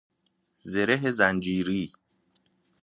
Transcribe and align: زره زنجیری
زره 0.73 1.09
زنجیری 1.17 1.91